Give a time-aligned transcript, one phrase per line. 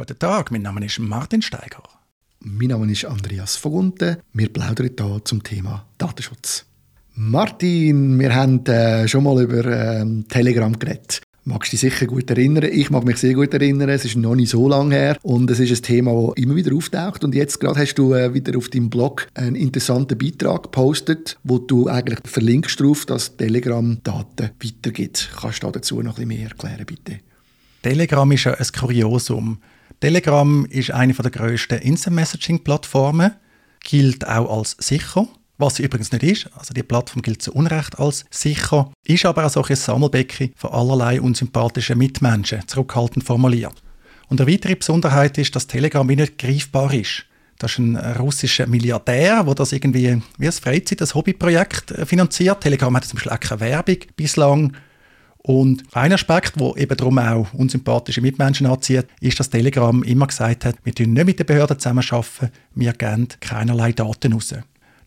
[0.00, 1.82] Guten Tag, mein Name ist Martin Steiger.
[2.38, 4.22] Mein Name ist Andreas Vogunte.
[4.32, 6.64] Wir plaudern hier zum Thema Datenschutz.
[7.12, 11.20] Martin, wir haben äh, schon mal über äh, Telegram geredet.
[11.44, 12.70] Magst du dich sicher gut erinnern?
[12.72, 13.90] Ich mag mich sehr gut erinnern.
[13.90, 16.74] Es ist noch nicht so lange her und es ist ein Thema, das immer wieder
[16.74, 17.22] auftaucht.
[17.22, 21.58] Und jetzt gerade hast du äh, wieder auf deinem Blog einen interessanten Beitrag gepostet, wo
[21.58, 25.30] du eigentlich verlinkst darauf, dass Telegram Daten weitergibt.
[25.38, 27.18] Kannst du dazu noch ein bisschen mehr erklären, bitte?
[27.82, 29.58] Telegram ist ja ein Kuriosum.
[30.00, 33.32] Telegram ist eine der grössten Instant-Messaging-Plattformen,
[33.80, 35.28] gilt auch als sicher
[35.60, 36.50] was sie übrigens nicht ist.
[36.56, 41.20] Also die Plattform gilt zu Unrecht als sicher, ist aber auch ein Sammelbecken von allerlei
[41.20, 43.74] unsympathischen Mitmenschen, zurückhaltend formuliert.
[44.28, 47.26] Und eine weitere Besonderheit ist, dass Telegram nicht greifbar ist.
[47.58, 52.62] Das ist ein russischer Milliardär, der das irgendwie wie ein Freizeit-, ein Hobbyprojekt äh, finanziert.
[52.62, 54.72] Telegram hat zum Beispiel auch keine Werbung bislang.
[55.42, 60.66] Und ein Aspekt, der eben darum auch unsympathische Mitmenschen anzieht, ist, dass Telegram immer gesagt
[60.66, 64.54] hat, wir nicht mit den Behörden zusammenarbeiten, wir geben keinerlei Daten raus.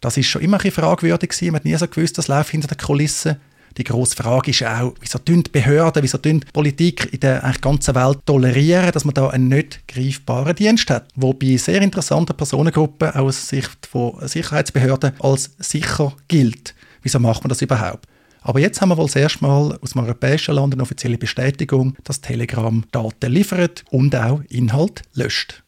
[0.02, 1.40] Das ist schon immer ein fragwürdig.
[1.44, 3.38] Man hat nie so gewusst, das läuft hinter den Kulissen.
[3.78, 7.42] Die grosse Frage ist auch, wieso tun die Behörden, wieso tun die Politik in der
[7.60, 12.38] ganzen Welt tolerieren, dass man da einen nicht greifbaren Dienst hat, wo bei sehr interessanten
[12.38, 16.76] Personengruppen aus Sicht von Sicherheitsbehörden als sicher gilt.
[17.02, 18.06] Wieso macht man das überhaupt?
[18.44, 21.96] Aber jetzt haben wir wohl das erste Mal aus dem europäischen Land eine offizielle Bestätigung,
[22.04, 25.64] dass Telegram Daten liefert und auch Inhalt löscht.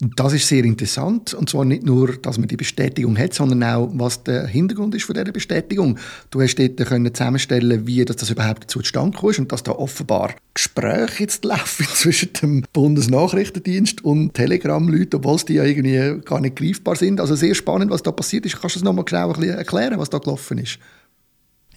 [0.00, 1.34] Das ist sehr interessant.
[1.34, 5.04] Und zwar nicht nur, dass man die Bestätigung hat, sondern auch, was der Hintergrund ist
[5.04, 5.98] von dieser Bestätigung.
[6.30, 10.34] Du hast dort können zusammenstellen, wie das, das überhaupt zustande kam und dass da offenbar
[10.54, 16.94] Gespräche jetzt laufen zwischen dem Bundesnachrichtendienst und Telegram-Leuten, obwohl die ja irgendwie gar nicht greifbar
[16.94, 17.20] sind.
[17.20, 18.60] Also sehr spannend, was da passiert ist.
[18.60, 20.78] Kannst du das nochmal genau erklären, was da gelaufen ist?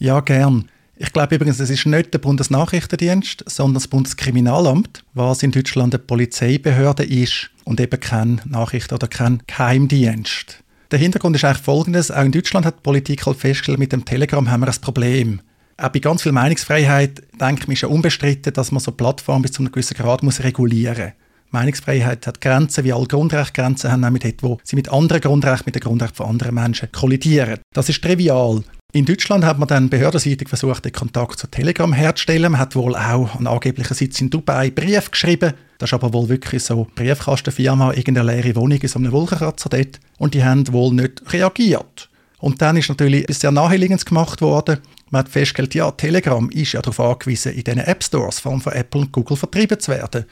[0.02, 0.68] Ja, gern.
[0.98, 6.02] Ich glaube übrigens, es ist nicht der Bundesnachrichtendienst, sondern das Bundeskriminalamt, was in Deutschland eine
[6.02, 10.64] Polizeibehörde ist und eben kein Nachrichten- oder kein Geheimdienst.
[10.90, 12.10] Der Hintergrund ist eigentlich folgendes.
[12.10, 15.42] Auch in Deutschland hat die Politik halt festgestellt, mit dem Telegram haben wir ein Problem.
[15.78, 19.52] Auch bei ganz viel Meinungsfreiheit, denke ich, ist ja unbestritten, dass man so Plattformen bis
[19.52, 21.21] zu einem gewissen Grad muss regulieren muss.
[21.52, 25.66] Meinungsfreiheit hat Grenzen, wie alle Grundrechte Grenzen haben, mit dort, wo sie mit anderen Grundrechten,
[25.66, 27.60] mit den Grundrechten von anderen Menschen kollidieren.
[27.74, 28.64] Das ist trivial.
[28.94, 32.52] In Deutschland hat man dann behördenseitig versucht, den Kontakt zu Telegram herzustellen.
[32.52, 35.54] Man hat wohl auch an angeblichen Sitz in Dubai Brief geschrieben.
[35.78, 40.00] Das ist aber wohl wirklich so Briefkastenfirma, irgendeine leere Wohnung in so einem Wolkenkratzer dort.
[40.18, 42.10] Und die haben wohl nicht reagiert.
[42.40, 44.80] Und dann ist natürlich etwas sehr naheliegendes gemacht worden.
[45.10, 48.62] Man hat festgestellt, ja, Telegram ist ja darauf angewiesen, in diesen App Stores, vor allem
[48.62, 50.26] von Apple und Google, vertrieben zu werden.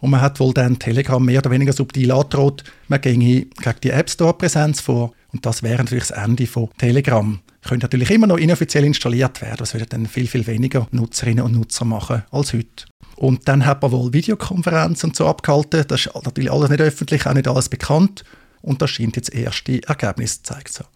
[0.00, 3.90] Und man hat wohl dann Telegram mehr oder weniger subtil angedroht, man ginge gegen die
[3.90, 5.12] App Store-Präsenz vor.
[5.32, 9.56] Und das wäre natürlich das Ende von Telegram könnte natürlich immer noch inoffiziell installiert werden.
[9.58, 12.86] Das würde dann viel, viel weniger Nutzerinnen und Nutzer machen als heute.
[13.16, 15.84] Und dann hat man wohl Videokonferenzen und so abgehalten.
[15.88, 18.24] Das ist natürlich alles nicht öffentlich, auch nicht alles bekannt.
[18.62, 20.86] Und das scheint jetzt erste Ergebnisse zu zeigen.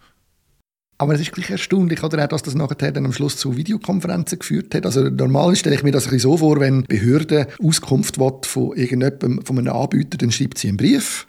[1.00, 4.74] Aber es ist gleich erstaunlich, oder, dass das nachher dann am Schluss zu Videokonferenzen geführt
[4.74, 4.84] hat.
[4.84, 9.72] Also normal stelle ich mir das so vor, wenn Behörde Auskunft von irgendjemandem, von einem
[9.72, 11.26] Anbieter, dann schreibt sie einen Brief,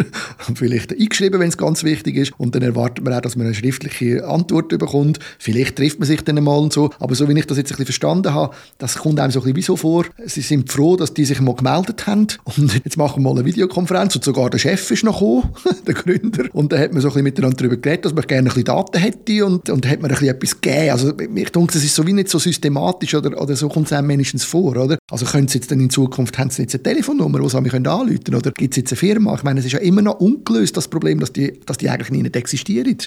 [0.54, 3.54] vielleicht eingeschrieben, wenn es ganz wichtig ist, und dann erwartet man auch, dass man eine
[3.54, 5.20] schriftliche Antwort bekommt.
[5.38, 6.90] Vielleicht trifft man sich dann einmal und so.
[6.98, 9.54] Aber so wie ich das jetzt ein bisschen verstanden habe, das kommt einem so ein
[9.54, 10.04] bisschen vor.
[10.26, 13.46] Sie sind froh, dass die sich mal gemeldet haben und jetzt machen wir mal eine
[13.46, 15.48] Videokonferenz und sogar der Chef ist noch gekommen,
[15.86, 16.44] der Gründer.
[16.52, 18.64] Und dann hat man so ein bisschen miteinander darüber geredet, dass man gerne ein bisschen
[18.64, 20.90] Daten hat hätte und, und hat mir ein bisschen etwas gegeben.
[20.90, 23.92] Also ich denke, das ist so wie nicht so systematisch oder, oder so kommt es
[23.92, 24.98] einem mindestens vor, oder?
[25.10, 27.74] Also können Sie jetzt dann in Zukunft, haben Sie jetzt eine Telefonnummer, die Sie mich
[27.74, 29.34] anrufen können oder gibt es jetzt eine Firma?
[29.34, 32.10] Ich meine, es ist ja immer noch ungelöst, das Problem, dass die, dass die eigentlich
[32.10, 32.98] nicht existieren.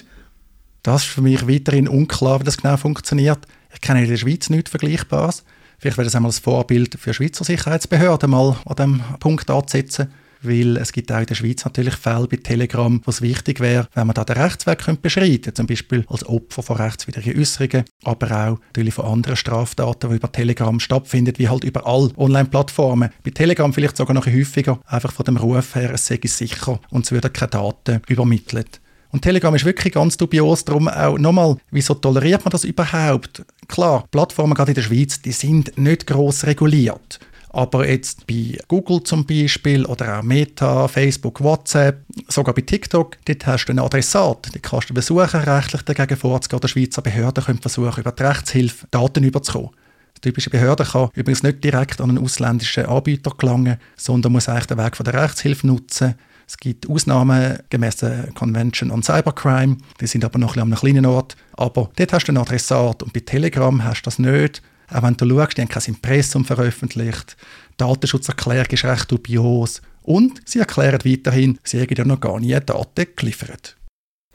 [0.82, 3.38] Das ist für mich weiterhin unklar, wie das genau funktioniert.
[3.72, 5.44] Ich kenne in der Schweiz nichts Vergleichbares.
[5.78, 10.08] Vielleicht wäre das einmal ein Vorbild für Schweizer Sicherheitsbehörden, mal an diesem Punkt anzusetzen
[10.42, 13.88] weil es gibt auch in der Schweiz natürlich Fälle bei Telegram, wo es wichtig wäre,
[13.94, 18.26] wenn man da den Rechtsweg beschreiten könnte, zum Beispiel als Opfer von rechtswidrigen Äußerungen, aber
[18.30, 23.10] auch natürlich von anderen Straftaten, die über Telegram stattfinden, wie halt überall Online-Plattformen.
[23.24, 27.04] Bei Telegram vielleicht sogar noch häufiger, einfach von dem Ruf her, es sei sicher und
[27.04, 28.80] es würden keine Daten übermittelt.
[29.10, 33.42] Und Telegram ist wirklich ganz dubios, darum auch nochmal, wieso toleriert man das überhaupt?
[33.66, 37.18] Klar, Plattformen gerade in der Schweiz, die sind nicht gross reguliert.
[37.50, 43.46] Aber jetzt bei Google zum Beispiel oder auch Meta, Facebook, WhatsApp, sogar bei TikTok, dort
[43.46, 44.54] hast du einen Adressat.
[44.54, 46.60] Die kannst du versuchen, rechtlich dagegen vorzugehen.
[46.60, 49.70] Der Schweizer Behörden können versuchen, über die Rechtshilfe Daten überzukommen.
[50.16, 54.66] Die typische Behörde kann übrigens nicht direkt an einen ausländischen Anbieter gelangen, sondern muss eigentlich
[54.66, 56.16] den Weg von der Rechtshilfe nutzen.
[56.46, 60.72] Es gibt Ausnahmen gemäß der Convention on Cybercrime, die sind aber noch ein bisschen an
[60.72, 61.36] einem kleinen Ort.
[61.52, 64.62] Aber dort hast du einen Adressat und bei Telegram hast du das nicht.
[64.90, 67.36] Auch wenn du schaust, die haben kein Impressum veröffentlicht.
[67.76, 73.06] Datenschutzerklärung ist recht dubios und sie erklären weiterhin, sie hätten ja noch gar nie Daten
[73.16, 73.77] geliefert.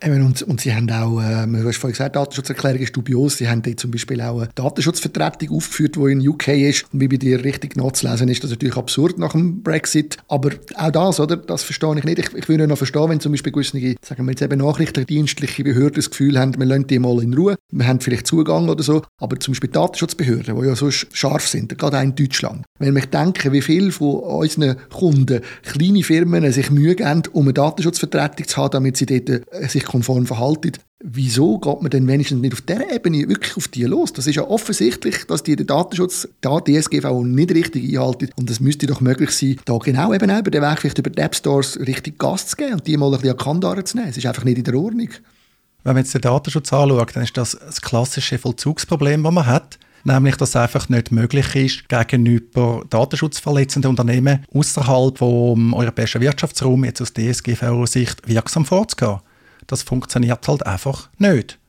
[0.05, 3.61] Und, und sie haben auch, äh, du hast vorhin gesagt, Datenschutzerklärung ist dubios, sie haben
[3.61, 6.85] dort zum Beispiel auch eine Datenschutzvertretung aufgeführt, die in UK ist.
[6.91, 10.17] Und wie bei dir richtig nachzulesen ist, das natürlich absurd nach dem Brexit.
[10.27, 12.19] Aber auch das, oder, das verstehe ich nicht.
[12.19, 15.95] Ich, ich würde noch verstehen, wenn zum Beispiel gewisse, sagen wir jetzt eben nachrichtendienstliche Behörden
[15.95, 19.03] das Gefühl haben, wir lassen die mal in Ruhe, wir haben vielleicht Zugang oder so.
[19.19, 22.65] Aber zum Beispiel Datenschutzbehörden, die ja so scharf sind, gerade auch in Deutschland.
[22.79, 27.53] Wenn ich denke, wie viele von unseren Kunden, kleine Firmen, sich Mühe geben, um eine
[27.53, 30.72] Datenschutzvertretung zu haben, damit sie dort äh, sich konform verhalten.
[31.04, 34.12] Wieso geht man denn wenigstens nicht auf dieser Ebene wirklich auf die los?
[34.12, 38.30] Das ist ja offensichtlich, dass die den Datenschutz, da DSGVO nicht richtig einhalten.
[38.36, 41.22] Und es müsste doch möglich sein, da genau eben über den Weg, vielleicht über die
[41.22, 44.10] App Stores richtig Gas zu geben und die mal ein bisschen an Kandare zu nehmen.
[44.10, 45.10] Es ist einfach nicht in der Ordnung.
[45.84, 49.78] Wenn man jetzt den Datenschutz anschaut, dann ist das das klassische Vollzugsproblem, das man hat
[50.06, 57.01] nämlich dass es einfach nicht möglich ist, gegenüber datenschutzverletzenden Unternehmen außerhalb vom europäischen Wirtschaftsraum jetzt
[57.01, 59.19] aus DSGVO-Sicht wirksam vorzugehen.
[59.68, 61.60] Das funktioniert halt einfach nicht.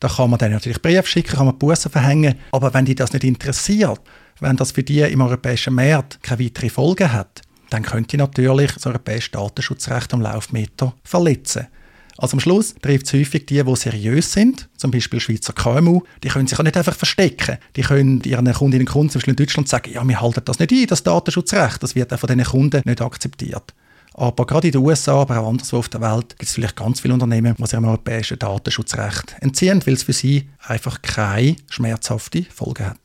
[0.00, 3.12] Da kann man dann natürlich Brief schicken, kann man Bussen verhängen, aber wenn die das
[3.12, 4.00] nicht interessiert,
[4.40, 8.86] wenn das für die im europäischen Markt keine weitere Folgen hat, dann könnte natürlich das
[8.86, 11.66] europäische Datenschutzrecht am Laufmeter verletzen.
[12.16, 16.28] Also am Schluss trifft es häufig die, die seriös sind, zum Beispiel Schweizer KMU, die
[16.28, 17.58] können sich auch nicht einfach verstecken.
[17.76, 20.58] Die können ihren Kundinnen und Kunden zum Beispiel in Deutschland sagen, ja, wir halten das
[20.58, 23.72] nicht ein, das Datenschutzrecht, das wird auch von diesen Kunden nicht akzeptiert.
[24.18, 27.00] Aber gerade in den USA, aber auch anderswo auf der Welt, gibt es vielleicht ganz
[27.00, 32.42] viele Unternehmen, die sich dem europäischen Datenschutzrecht entziehen, weil es für sie einfach keine schmerzhafte
[32.42, 32.98] Folge hat.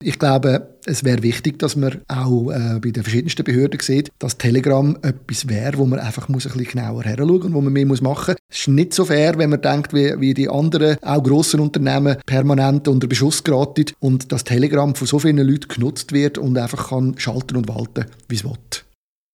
[0.00, 4.38] Ich glaube, es wäre wichtig, dass man auch äh, bei den verschiedensten Behörden sieht, dass
[4.38, 7.86] Telegram etwas wäre, wo man einfach muss ein bisschen genauer her und wo man mehr
[7.86, 8.42] muss machen muss.
[8.50, 12.18] Es ist nicht so fair, wenn man denkt, wie, wie die anderen, auch grossen Unternehmen,
[12.26, 16.90] permanent unter Beschuss geraten und das Telegram von so vielen Leuten genutzt wird und einfach
[16.90, 18.83] kann schalten und walten, wie es will.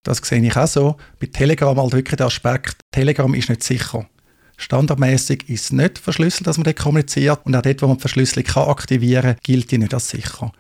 [0.03, 0.97] Das sehe ich auch so.
[1.21, 4.07] Bei Telegram halt wirklich der Aspekt, Telegram ist nicht sicher.
[4.57, 7.41] Standardmäßig ist es nicht verschlüsselt, dass man dort kommuniziert.
[7.45, 10.53] Und auch dort, wo man die Verschlüsselung kann aktivieren kann, gilt die nicht als sicher.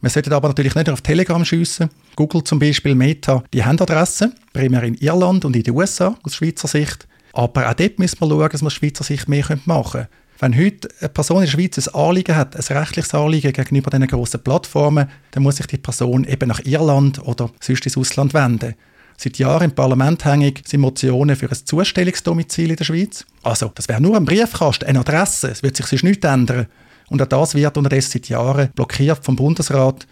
[0.00, 1.90] Man sollte aber natürlich nicht auf Telegram schiessen.
[2.14, 6.36] Google zum Beispiel, Meta, die haben Adressen, primär in Irland und in den USA aus
[6.36, 7.08] Schweizer Sicht.
[7.32, 10.08] Aber auch dort müssen wir schauen, dass wir aus Schweizer Sicht mehr machen können.
[10.40, 14.06] Wenn heute eine Person in der Schweiz ein Anliegen hat, ein rechtliches Anliegen gegenüber diesen
[14.06, 18.74] grossen Plattformen, dann muss sich die Person eben nach Irland oder sonst ins Ausland wenden.
[19.16, 23.26] Seit Jahren im Parlament hängig sind Motionen für ein Zustellungsdomizil in der Schweiz.
[23.42, 26.66] Also, das wäre nur ein Briefkasten, eine Adresse, es wird sich sonst nichts ändern.
[27.08, 30.06] Und auch das wird unterdessen seit Jahren blockiert vom Bundesrat.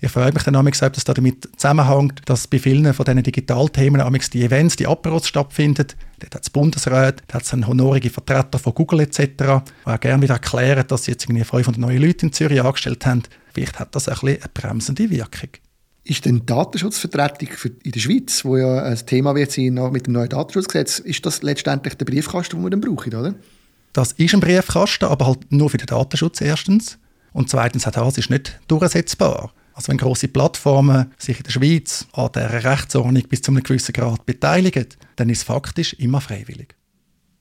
[0.00, 3.22] Ich freue mich dann auch gesagt, dass das damit zusammenhängt, dass bei vielen von diesen
[3.24, 4.00] Digitalthemen
[4.32, 5.88] die Events, die Aperos stattfinden.
[6.20, 9.44] Dort hat es Bundesrat, dort hat es honorige Vertreter von Google etc., die
[9.90, 13.24] auch gerne wieder erklären, dass sie jetzt irgendwie 500 neue Leute in Zürich angestellt haben.
[13.52, 15.50] Vielleicht hat das ein bisschen eine bremsende Wirkung.
[16.04, 17.48] Ist denn Datenschutzvertretung
[17.82, 21.42] in der Schweiz, wo ja ein Thema wird sein mit dem neuen Datenschutzgesetz, ist das
[21.42, 23.34] letztendlich der Briefkasten, den wir dann brauchen, oder?
[23.92, 26.98] Das ist ein Briefkasten, aber halt nur für den Datenschutz erstens.
[27.32, 29.52] Und zweitens, auch das ist nicht durchsetzbar.
[29.78, 33.92] Also wenn große Plattformen sich in der Schweiz an der Rechtsordnung bis zu einem gewissen
[33.92, 36.74] Grad beteiligen, dann ist es faktisch immer freiwillig.